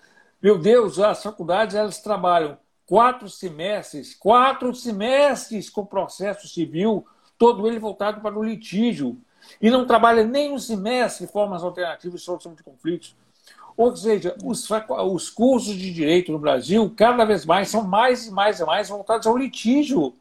[0.41, 2.57] Meu Deus, as faculdades elas trabalham
[2.91, 9.17] quatro semestres, quatro semestres com processo civil, todo ele voltado para o litígio.
[9.61, 13.15] E não trabalha nem um semestre formas alternativas de solução de conflitos.
[13.77, 14.69] Ou seja, os,
[15.09, 18.89] os cursos de direito no Brasil, cada vez mais, são mais e mais e mais
[18.89, 20.13] voltados ao litígio.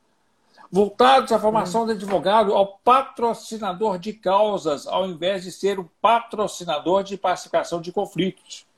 [0.71, 7.03] Voltados à formação do advogado, ao patrocinador de causas, ao invés de ser o patrocinador
[7.03, 8.70] de pacificação de conflitos.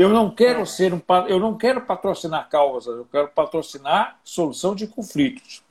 [0.00, 4.86] Eu não quero ser um, eu não quero patrocinar causas, eu quero patrocinar solução de
[4.86, 5.62] conflitos.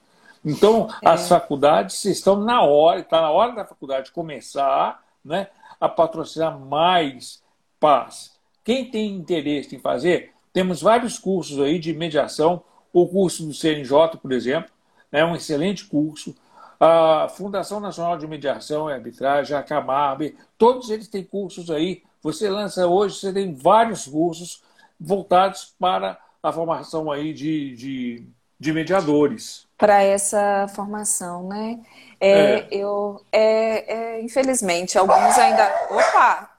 [0.45, 1.09] Então, é.
[1.09, 5.47] as faculdades estão na hora, está na hora da faculdade começar né,
[5.81, 7.41] a patrocinar mais
[7.79, 8.37] paz.
[8.63, 12.61] Quem tem interesse em fazer, temos vários cursos aí de mediação,
[12.93, 14.69] o curso do CNJ, por exemplo,
[15.11, 16.35] é um excelente curso.
[16.79, 22.49] A Fundação Nacional de Mediação e Arbitragem, a Camarbe, todos eles têm cursos aí você
[22.49, 24.61] lança hoje, você tem vários cursos
[24.99, 28.27] voltados para a formação aí de, de,
[28.59, 29.67] de mediadores.
[29.77, 31.79] Para essa formação, né?
[32.19, 32.67] É, é.
[32.71, 35.65] Eu, é, é, infelizmente, alguns ainda.
[35.89, 36.49] Opa!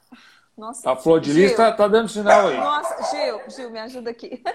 [0.56, 2.56] Nossa, a Flor de Lis está tá dando sinal aí.
[2.58, 4.42] Nossa, Gil, Gil, me ajuda aqui.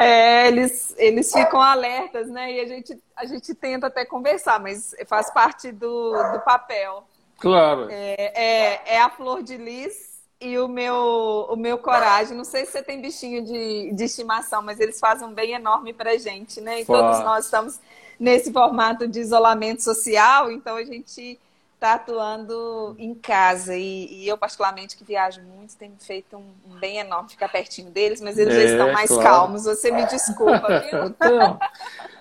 [0.00, 2.52] É, eles, eles ficam alertas, né?
[2.52, 7.04] E a gente, a gente tenta até conversar, mas faz parte do, do papel.
[7.38, 7.86] Claro.
[7.90, 12.36] É, é, é, a flor de lis e o meu, o meu coragem.
[12.36, 15.92] Não sei se você tem bichinho de, de estimação, mas eles fazem um bem enorme
[15.92, 16.80] pra gente, né?
[16.80, 17.80] E todos nós estamos
[18.18, 21.38] nesse formato de isolamento social, então a gente
[21.78, 23.76] está atuando em casa.
[23.76, 27.90] E, e, eu, particularmente, que viajo muito, tenho feito um, um bem enorme ficar pertinho
[27.90, 29.22] deles, mas eles é, já estão mais claro.
[29.22, 29.64] calmos.
[29.64, 31.06] Você me desculpa, viu?
[31.08, 31.58] Então,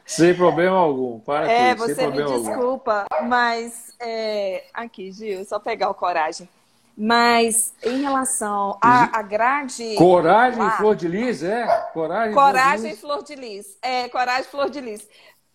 [0.08, 1.20] sem problema algum.
[1.20, 3.28] Para é, aqui, você me desculpa, algum.
[3.28, 4.64] mas é...
[4.74, 6.50] aqui, Gil, só pegar o coragem.
[6.98, 9.94] Mas em relação à, grade.
[9.96, 11.68] Coragem e flor de lis, é?
[11.94, 13.78] Coragem, coragem e flor de lis.
[13.84, 15.08] É, coragem e flor de lis.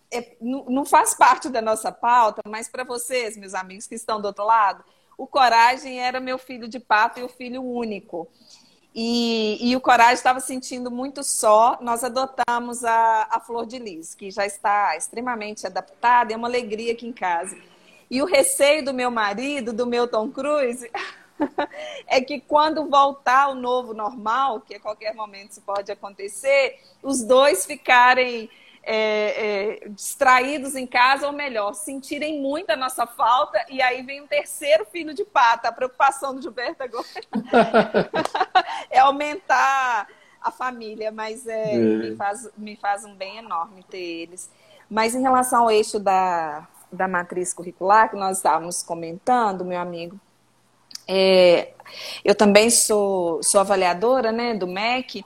[0.09, 4.27] É, não faz parte da nossa pauta, mas para vocês, meus amigos que estão do
[4.27, 4.85] outro lado,
[5.17, 8.29] o Coragem era meu filho de pato e o filho único.
[8.95, 11.77] E, e o Coragem estava sentindo muito só.
[11.81, 16.93] Nós adotamos a, a Flor de Lis, que já está extremamente adaptada, é uma alegria
[16.93, 17.57] aqui em casa.
[18.09, 20.89] E o receio do meu marido, do meu Tom Cruise,
[22.07, 27.23] é que quando voltar o novo normal, que a qualquer momento isso pode acontecer, os
[27.23, 28.49] dois ficarem
[28.83, 34.21] é, é, distraídos em casa, ou melhor, sentirem muito a nossa falta, e aí vem
[34.21, 35.69] um terceiro filho de pata.
[35.69, 37.05] A preocupação do Gilberto agora
[38.91, 40.07] é aumentar
[40.41, 44.51] a família, mas é, é, Me, faz, me faz um bem enorme ter eles.
[44.89, 50.19] Mas em relação ao eixo da, da matriz curricular, que nós estávamos comentando, meu amigo,
[51.07, 51.71] é,
[52.23, 55.23] eu também sou, sou avaliadora né, do MEC,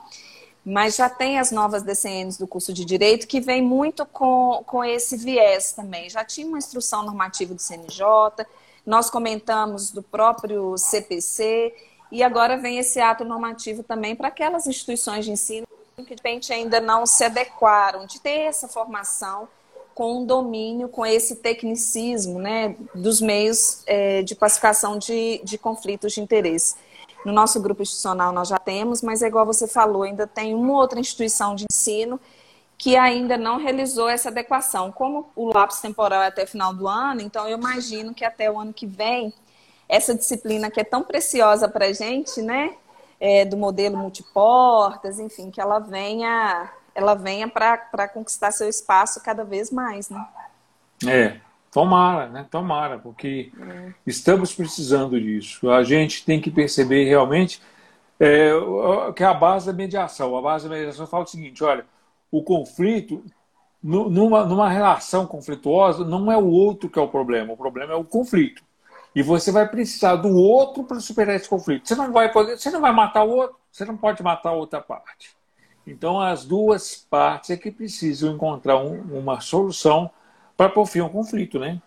[0.68, 4.84] mas já tem as novas DCNs do curso de Direito que vem muito com, com
[4.84, 6.10] esse viés também.
[6.10, 8.46] Já tinha uma instrução normativa do CNJ,
[8.84, 11.74] nós comentamos do próprio CPC,
[12.12, 16.52] e agora vem esse ato normativo também para aquelas instituições de ensino que de repente
[16.52, 19.48] ainda não se adequaram, de ter essa formação
[19.94, 26.12] com um domínio, com esse tecnicismo né, dos meios é, de pacificação de, de conflitos
[26.12, 26.76] de interesse.
[27.28, 30.72] No nosso grupo institucional nós já temos, mas é igual você falou, ainda tem uma
[30.72, 32.18] outra instituição de ensino
[32.78, 34.90] que ainda não realizou essa adequação.
[34.90, 38.50] Como o lapso temporal é até o final do ano, então eu imagino que até
[38.50, 39.34] o ano que vem,
[39.86, 42.74] essa disciplina que é tão preciosa para a gente, né,
[43.20, 49.44] é, do modelo multiportas, enfim, que ela venha, ela venha para conquistar seu espaço cada
[49.44, 50.26] vez mais, né?
[51.06, 51.38] É,
[51.70, 52.46] Tomara, né?
[52.50, 53.92] Tomara, porque é.
[54.06, 55.70] estamos precisando disso.
[55.70, 57.60] A gente tem que perceber realmente
[58.18, 58.50] é,
[59.14, 60.36] que a base da mediação.
[60.36, 61.84] A base da mediação fala o seguinte: olha,
[62.30, 63.22] o conflito
[63.82, 67.96] numa, numa relação conflituosa, não é o outro que é o problema, o problema é
[67.96, 68.62] o conflito.
[69.14, 71.86] E você vai precisar do outro para superar esse conflito.
[71.86, 74.54] Você não vai poder, você não vai matar o outro, você não pode matar a
[74.54, 75.36] outra parte.
[75.86, 80.10] Então as duas partes é que precisam encontrar um, uma solução
[80.58, 81.80] para pôr fim ao conflito, né?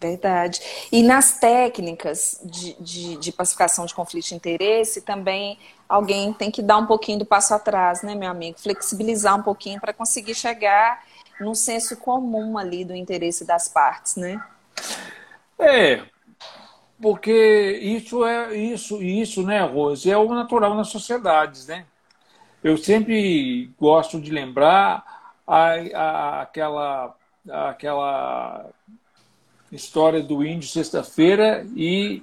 [0.00, 0.60] Verdade.
[0.92, 5.56] E nas técnicas de, de, de, pacificação de conflito de interesse, também
[5.88, 8.58] alguém tem que dar um pouquinho do passo atrás, né, meu amigo?
[8.58, 11.04] Flexibilizar um pouquinho para conseguir chegar
[11.40, 14.42] num senso comum ali do interesse das partes, né?
[15.58, 16.02] É,
[17.00, 21.86] porque isso é isso, isso, né, Rose, é o natural nas sociedades, né?
[22.62, 25.04] Eu sempre gosto de lembrar
[25.46, 27.16] a, a, aquela,
[27.50, 28.66] aquela
[29.70, 32.22] história do índio sexta-feira e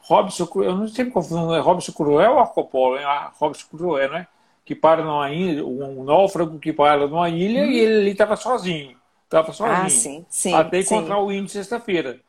[0.00, 2.96] Robson, eu não sei confundo, é Robson Cruel ou Arcopolo?
[2.96, 4.26] É Robson Cruel, né?
[4.64, 7.70] Que para numa ilha, um náufrago que para numa ilha hum.
[7.70, 8.96] e ele estava sozinho.
[9.24, 9.82] Estava ah, sozinho.
[9.84, 11.22] Ah, sim, sim, até encontrar sim.
[11.22, 12.20] o índio sexta-feira.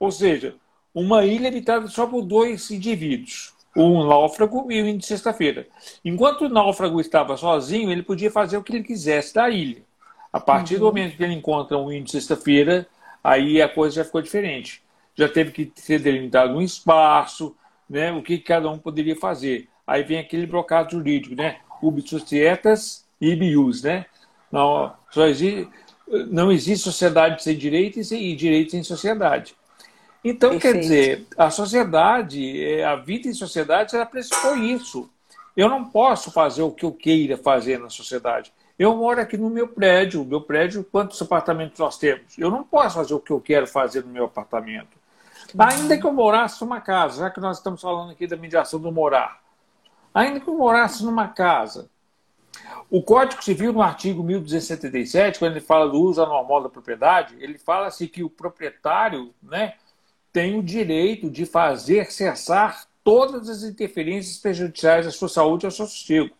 [0.00, 0.56] Ou seja,
[0.94, 5.66] uma ilha habitada só por dois indivíduos, um náufrago e o índio sexta-feira.
[6.04, 9.82] Enquanto o náufrago estava sozinho, ele podia fazer o que ele quisesse da ilha.
[10.32, 10.80] A partir uhum.
[10.80, 12.86] do momento que ele encontra um índio sexta-feira,
[13.22, 14.82] aí a coisa já ficou diferente.
[15.14, 17.56] Já teve que ser delimitado um espaço,
[17.88, 19.68] né, o que cada um poderia fazer.
[19.86, 21.58] Aí vem aquele blocado jurídico, né?
[21.82, 24.04] Ubi societas e bius, né?
[24.52, 25.68] Não, só existe,
[26.30, 29.54] não existe sociedade sem direitos e direitos sem sociedade.
[30.22, 30.74] Então, Perfeito.
[30.74, 35.08] quer dizer, a sociedade, é, a vida em sociedade, ela pressupõe isso.
[35.56, 38.52] Eu não posso fazer o que eu queira fazer na sociedade.
[38.78, 40.24] Eu moro aqui no meu prédio.
[40.24, 42.38] Meu prédio, quantos apartamentos nós temos?
[42.38, 44.96] Eu não posso fazer o que eu quero fazer no meu apartamento.
[45.58, 48.92] Ainda que eu morasse numa casa, já que nós estamos falando aqui da mediação do
[48.92, 49.42] morar.
[50.14, 51.90] Ainda que eu morasse numa casa.
[52.90, 57.58] O Código Civil, no artigo 1277, quando ele fala do uso anormal da propriedade, ele
[57.58, 59.74] fala assim que o proprietário né,
[60.32, 65.70] tem o direito de fazer cessar todas as interferências prejudiciais à sua saúde e ao
[65.70, 66.34] seu sossego.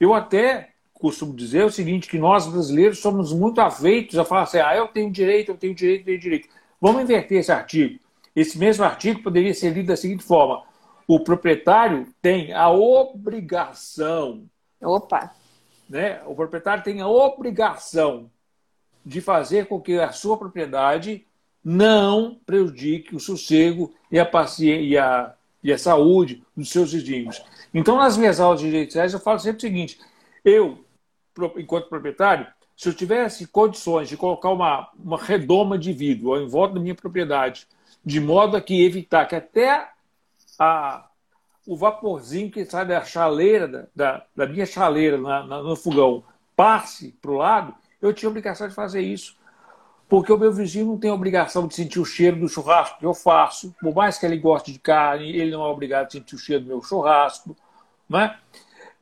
[0.00, 4.58] Eu até costumo dizer o seguinte, que nós brasileiros somos muito afeitos a falar assim,
[4.58, 6.48] ah, eu tenho direito, eu tenho direito, eu tenho direito.
[6.80, 7.98] Vamos inverter esse artigo.
[8.34, 10.62] Esse mesmo artigo poderia ser lido da seguinte forma,
[11.06, 14.44] o proprietário tem a obrigação...
[14.80, 15.32] Opa!
[15.88, 18.30] Né, o proprietário tem a obrigação
[19.04, 21.26] de fazer com que a sua propriedade
[21.64, 27.42] não prejudique o sossego e a, paciência, e a, e a saúde dos seus vizinhos.
[27.72, 29.98] Então, nas minhas aulas de direitos eu falo sempre o seguinte:
[30.44, 30.84] eu
[31.56, 32.46] enquanto proprietário,
[32.76, 36.94] se eu tivesse condições de colocar uma, uma redoma de vidro em volta da minha
[36.94, 37.66] propriedade,
[38.04, 39.88] de modo a que evitar que até
[40.58, 41.08] a,
[41.66, 46.22] o vaporzinho que sai da chaleira, da, da minha chaleira na, na, no fogão,
[46.56, 49.36] passe para o lado, eu tinha obrigação de fazer isso.
[50.08, 53.12] Porque o meu vizinho não tem obrigação de sentir o cheiro do churrasco que eu
[53.12, 53.74] faço.
[53.80, 56.62] Por mais que ele goste de carne, ele não é obrigado a sentir o cheiro
[56.62, 57.54] do meu churrasco.
[58.08, 58.38] Né?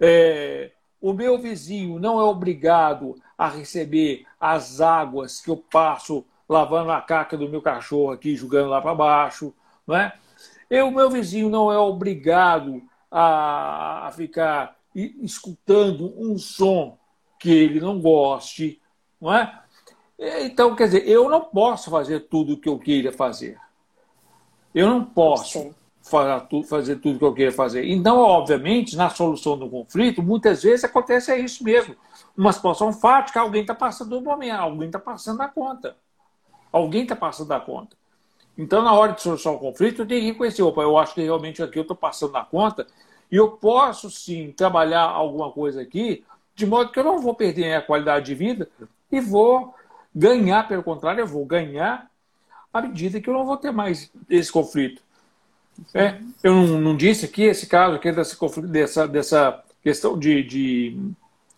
[0.01, 0.73] É,
[1.07, 7.01] o meu vizinho não é obrigado a receber as águas que eu passo lavando a
[7.01, 9.55] caca do meu cachorro aqui, jogando lá para baixo.
[9.87, 10.13] Não é?
[10.83, 16.99] O meu vizinho não é obrigado a, a ficar escutando um som
[17.39, 18.83] que ele não goste.
[19.21, 19.63] Não é?
[20.19, 23.61] Então, quer dizer, eu não posso fazer tudo o que eu queira fazer.
[24.75, 25.73] Eu não posso
[26.09, 27.85] fazer tudo que eu queria fazer.
[27.85, 31.97] Então, obviamente, na solução do conflito, muitas vezes acontece é isso mesmo.
[32.37, 35.97] Uma situação fática, alguém está passando do momento, alguém está passando da conta.
[36.71, 37.97] Alguém está passando da conta.
[38.57, 41.23] Então, na hora de solucionar o conflito, eu tenho que reconhecer, opa, eu acho que
[41.23, 42.87] realmente aqui eu estou passando da conta
[43.31, 47.75] e eu posso sim trabalhar alguma coisa aqui, de modo que eu não vou perder
[47.75, 48.71] a qualidade de vida
[49.11, 49.75] e vou
[50.15, 52.09] ganhar, pelo contrário, eu vou ganhar
[52.73, 55.03] à medida que eu não vou ter mais esse conflito.
[55.95, 60.99] É, eu não, não, disse aqui esse caso aqui dessa, dessa, dessa questão de, de,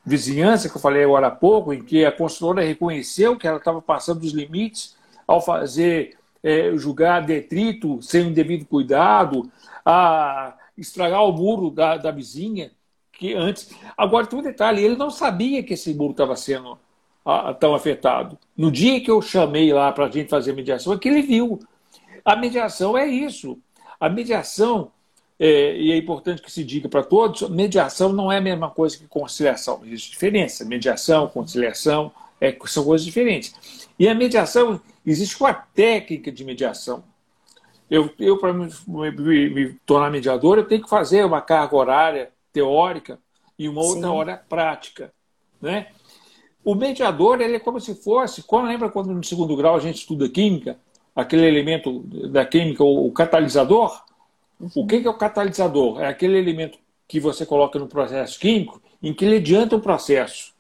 [0.05, 3.83] vizinhança que eu falei agora há pouco, em que a construtora reconheceu que ela estava
[3.83, 4.97] passando dos limites
[5.27, 9.51] ao fazer é, julgar detrito sem o devido cuidado,
[9.85, 12.71] a estragar o muro da, da vizinha,
[13.13, 13.71] que antes.
[13.97, 16.79] Agora, tem um detalhe: ele não sabia que esse muro estava sendo
[17.25, 18.39] a, tão afetado.
[18.57, 21.59] No dia que eu chamei lá para a gente fazer mediação, é que ele viu.
[22.25, 23.59] A mediação é isso.
[24.01, 24.93] A mediação,
[25.39, 28.97] é, e é importante que se diga para todos, mediação não é a mesma coisa
[28.97, 29.81] que conciliação.
[29.85, 30.65] Existe diferença.
[30.65, 33.89] Mediação, conciliação, é, são coisas diferentes.
[33.99, 37.03] E a mediação, existe uma técnica de mediação.
[37.91, 42.31] Eu, eu para me, me, me, tornar mediador, eu tenho que fazer uma carga horária
[42.53, 43.19] teórica
[43.59, 44.15] e uma outra Sim.
[44.15, 45.13] hora prática.
[45.61, 45.89] Né?
[46.69, 50.01] o mediador ele é como se fosse, quando lembra quando no segundo grau a gente
[50.01, 50.79] estuda química,
[51.19, 51.99] aquele elemento
[52.31, 54.05] da química, o catalisador?
[54.73, 56.01] O que é o catalisador?
[56.01, 60.55] É aquele elemento que você coloca no processo químico em que ele adianta o processo.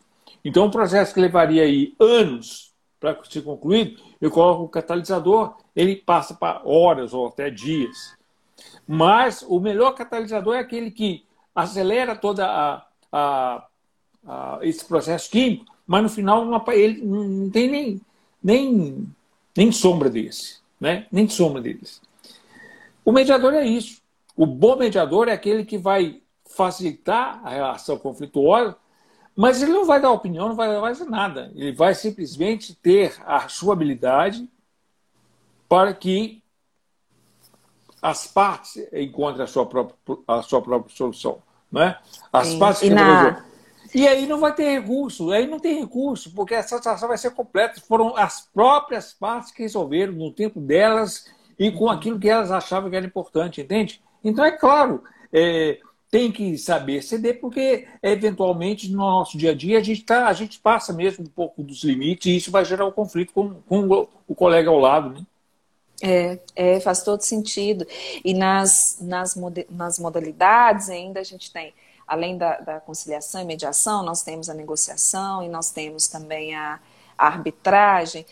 [0.44, 5.94] Então, um processo que levaria aí anos para ser concluído, eu coloco o catalisador, ele
[5.94, 8.16] passa para horas ou até dias.
[8.84, 13.66] Mas o melhor catalisador é aquele que acelera toda a, a,
[14.26, 18.00] a esse processo químico, mas no final não, ele não tem nem,
[18.42, 19.08] nem,
[19.58, 21.08] nem sombra desse, né?
[21.10, 22.00] nem sombra deles.
[23.04, 24.00] O mediador é isso.
[24.36, 28.76] O bom mediador é aquele que vai facilitar a relação conflituosa,
[29.34, 31.50] mas ele não vai dar opinião, não vai fazer nada.
[31.56, 34.48] Ele vai simplesmente ter a sua habilidade
[35.68, 36.40] para que
[38.00, 39.96] as partes encontrem a sua própria,
[40.28, 41.42] a sua própria solução.
[41.70, 41.98] Né?
[42.32, 42.58] As Sim.
[42.60, 43.44] partes e, na...
[43.94, 47.30] e aí não vai ter recurso, aí não tem recurso, porque a satisfação vai ser
[47.30, 47.80] completa.
[47.80, 51.26] Foram as próprias partes que resolveram no tempo delas
[51.58, 54.00] e com aquilo que elas achavam que era importante, entende?
[54.22, 55.78] Então, é claro, é,
[56.10, 60.32] tem que saber ceder, porque eventualmente no nosso dia a dia a gente, tá, a
[60.32, 64.08] gente passa mesmo um pouco dos limites e isso vai gerar um conflito com, com
[64.26, 65.10] o colega ao lado.
[65.10, 65.26] Né?
[66.00, 67.86] É, é, faz todo sentido.
[68.24, 69.36] E nas, nas,
[69.68, 71.74] nas modalidades ainda a gente tem,
[72.08, 76.80] além da, da, conciliação e mediação, nós temos a negociação e nós temos também a,
[77.16, 78.24] a arbitragem,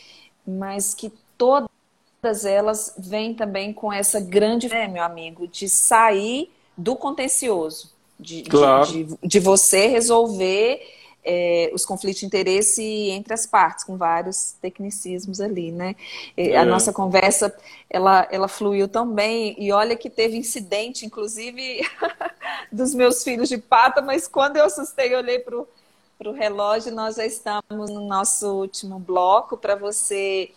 [0.46, 6.96] mas que todas elas vêm também com essa grande, né, meu amigo, de sair do
[6.96, 8.86] contencioso, de, claro.
[8.86, 10.80] de, de, de, você resolver
[11.26, 15.96] é, os conflitos de interesse entre as partes, com vários tecnicismos ali, né?
[16.36, 16.56] É.
[16.56, 17.52] A nossa conversa,
[17.90, 21.80] ela, ela fluiu tão bem, e olha que teve incidente, inclusive,
[22.70, 27.16] dos meus filhos de pata, mas quando eu assustei, eu olhei para o relógio, nós
[27.16, 30.52] já estamos no nosso último bloco, para você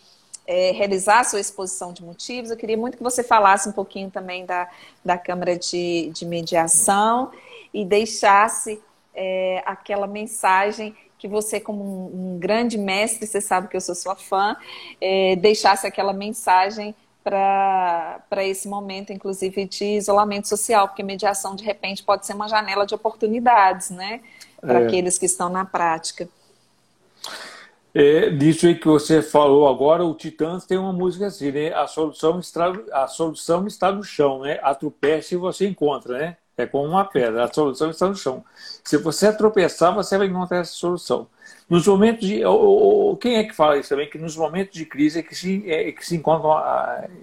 [0.46, 4.08] é, realizar a sua exposição de motivos, eu queria muito que você falasse um pouquinho
[4.08, 4.68] também da,
[5.04, 7.32] da Câmara de, de Mediação
[7.74, 8.80] e deixasse
[9.22, 13.94] é, aquela mensagem que você, como um, um, grande mestre, você sabe que eu sou
[13.94, 14.56] sua fã,
[14.98, 22.02] é, deixasse aquela mensagem para esse momento, inclusive, de isolamento social, porque mediação, de repente,
[22.02, 24.22] pode ser uma janela de oportunidades, né?
[24.58, 24.86] Para é.
[24.86, 26.26] aqueles que estão na prática.
[27.94, 31.74] É, disso aí que você falou agora, o Titãs tem uma música assim, né?
[31.74, 34.58] A solução está, a solução está no chão, né?
[34.62, 34.74] A
[35.20, 36.36] se você encontra, né?
[36.62, 38.44] É como uma pedra, a solução está no chão.
[38.84, 41.26] Se você tropeçar, você vai encontrar essa solução.
[41.68, 42.42] Nos momentos de.
[43.20, 44.10] quem é que fala isso também?
[44.10, 46.52] Que nos momentos de crise é que se, é que se encontram,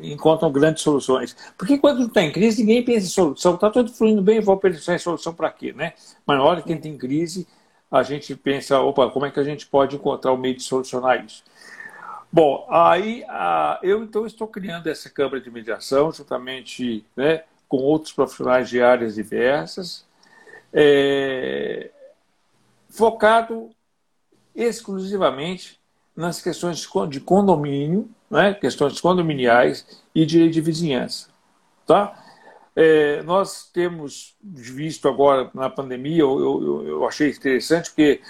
[0.01, 1.35] encontram grandes soluções.
[1.57, 3.55] Porque quando está em crise, ninguém pensa em solução.
[3.55, 5.73] Está tudo fluindo bem, vou pensar em solução para quê?
[5.73, 5.93] Né?
[6.25, 7.45] Mas na hora que entra em crise,
[7.91, 11.25] a gente pensa, opa, como é que a gente pode encontrar o meio de solucionar
[11.25, 11.43] isso?
[12.31, 13.23] Bom, aí
[13.81, 19.15] eu então estou criando essa Câmara de Mediação, juntamente né, com outros profissionais de áreas
[19.15, 20.05] diversas,
[20.73, 21.89] é,
[22.89, 23.69] focado
[24.55, 25.79] exclusivamente
[26.15, 31.29] nas questões de condomínio, né, questões condominiais e direito de vizinhança.
[31.85, 32.23] Tá?
[32.75, 38.21] É, nós temos visto agora na pandemia, eu, eu, eu achei interessante, porque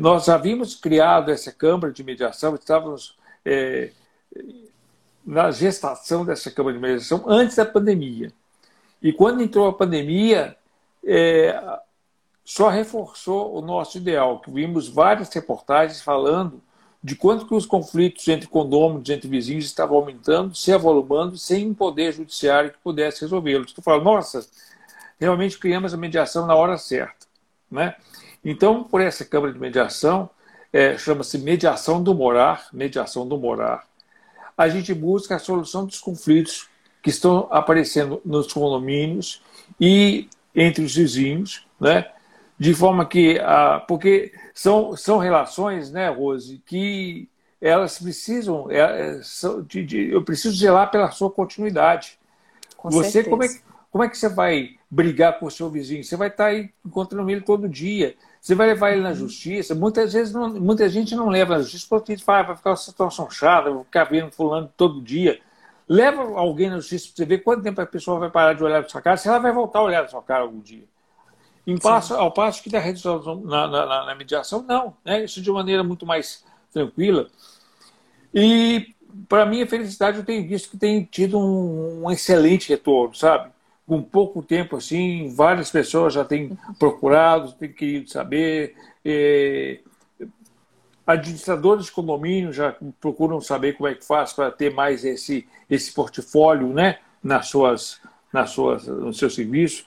[0.00, 3.90] nós havíamos criado essa Câmara de Mediação, estávamos é,
[5.26, 8.32] na gestação dessa Câmara de Mediação antes da pandemia.
[9.02, 10.56] E quando entrou a pandemia,
[11.04, 11.78] é,
[12.44, 16.62] só reforçou o nosso ideal, que vimos várias reportagens falando
[17.02, 21.74] de quanto que os conflitos entre condôminos, entre vizinhos, estavam aumentando, se avolumando, sem um
[21.74, 23.72] poder judiciário que pudesse resolvê-los.
[23.72, 24.46] Tu fala, nossa,
[25.20, 27.26] realmente criamos a mediação na hora certa.
[27.70, 27.94] Né?
[28.44, 30.30] Então, por essa Câmara de Mediação,
[30.72, 33.86] é, chama-se Mediação do Morar, Mediação do Morar,
[34.56, 36.68] a gente busca a solução dos conflitos
[37.02, 39.42] que estão aparecendo nos condomínios
[39.80, 42.06] e entre os vizinhos, né?
[42.58, 47.28] de forma que, ah, porque são, são relações, né, Rose, que
[47.60, 52.18] elas precisam, é, são de, de, eu preciso zelar pela sua continuidade.
[52.76, 53.48] Com você, como é,
[53.90, 56.04] como é que você vai brigar com o seu vizinho?
[56.04, 58.14] Você vai estar aí encontrando ele todo dia.
[58.46, 59.74] Você vai levar ele na justiça.
[59.74, 63.28] Muitas vezes, não, muita gente não leva na justiça porque fala, vai ficar uma situação
[63.28, 65.40] chata, vai ficar vendo fulano todo dia.
[65.88, 68.82] Leva alguém na justiça para você ver quanto tempo a pessoa vai parar de olhar
[68.82, 70.84] para sua cara, se ela vai voltar a olhar para sua cara algum dia.
[71.66, 74.96] Em passo, ao passo que na na, na, na, mediação, não.
[75.04, 75.24] Né?
[75.24, 77.26] Isso de maneira muito mais tranquila.
[78.32, 78.94] E,
[79.28, 83.50] para minha felicidade, eu tenho visto que tem tido um, um, excelente retorno, sabe?
[83.86, 88.74] Com pouco tempo, assim, várias pessoas já têm procurado, têm querido saber.
[91.06, 95.92] administradores de condomínio já procuram saber como é que faz para ter mais esse, esse
[95.92, 98.00] portfólio né, nas suas,
[98.32, 99.86] nas suas, no seu serviço.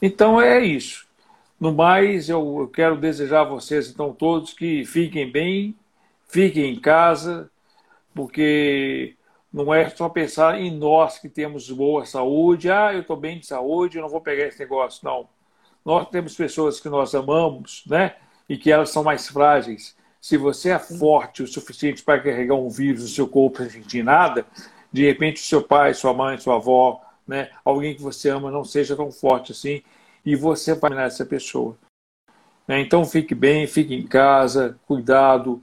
[0.00, 1.06] Então é isso.
[1.58, 5.74] No mais, eu quero desejar a vocês, então, todos que fiquem bem,
[6.28, 7.50] fiquem em casa,
[8.14, 9.16] porque
[9.52, 13.46] não é só pensar em nós que temos boa saúde, ah, eu estou bem de
[13.46, 15.00] saúde, eu não vou pegar esse negócio.
[15.04, 15.28] Não.
[15.84, 18.16] Nós temos pessoas que nós amamos, né?
[18.48, 19.96] E que elas são mais frágeis.
[20.20, 24.02] Se você é forte o suficiente para carregar um vírus no seu corpo sem sentir
[24.02, 24.44] nada,
[24.92, 28.64] de repente o seu pai, sua mãe, sua avó, né, alguém que você ama não
[28.64, 29.82] seja tão forte assim
[30.24, 31.76] e você vai essa pessoa.
[32.66, 32.80] Né?
[32.80, 35.60] Então fique bem, fique em casa, cuidado,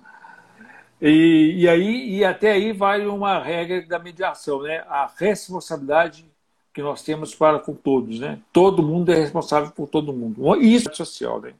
[1.09, 4.79] e, e, aí, e até aí vai uma regra da mediação, né?
[4.87, 6.25] A responsabilidade
[6.73, 8.39] que nós temos para com todos, né?
[8.53, 10.55] Todo mundo é responsável por todo mundo.
[10.61, 11.53] Isso é social, né?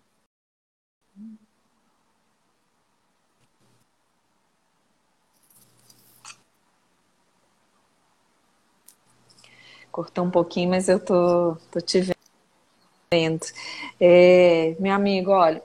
[9.91, 12.01] Cortou um pouquinho, mas eu tô, tô te
[13.11, 13.45] vendo.
[13.99, 15.61] É, meu amigo, olha,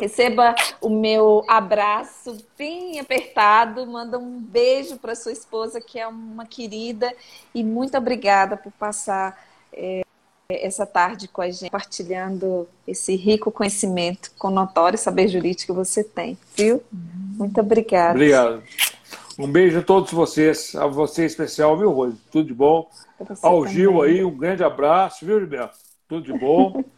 [0.00, 3.86] Receba o meu abraço bem apertado.
[3.86, 7.12] Manda um beijo para sua esposa, que é uma querida.
[7.54, 9.38] E muito obrigada por passar
[9.72, 10.02] é,
[10.48, 16.02] essa tarde com a gente, compartilhando esse rico conhecimento com notório saber jurídico que você
[16.02, 16.82] tem, viu?
[16.92, 18.14] Muito obrigada.
[18.14, 18.62] Obrigado.
[19.38, 22.16] Um beijo a todos vocês, a você em especial, viu, Rose?
[22.30, 22.88] Tudo de bom.
[23.42, 23.74] Ao também.
[23.74, 25.76] Gil aí, um grande abraço, viu, Gilberto?
[26.08, 26.84] Tudo de bom.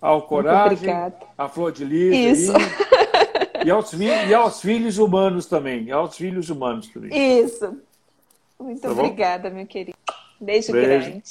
[0.00, 0.88] ao Coragem,
[1.36, 5.90] a Flor de Lis, e, e, aos, e aos filhos humanos também.
[5.90, 7.42] Aos filhos humanos também.
[7.42, 7.76] Isso.
[8.58, 9.96] Muito tá obrigada, meu querido.
[10.40, 10.88] Beijo, Beijo.
[10.88, 11.22] grande.